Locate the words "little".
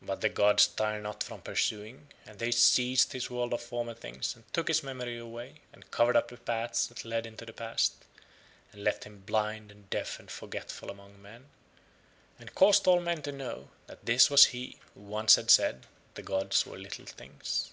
16.78-17.04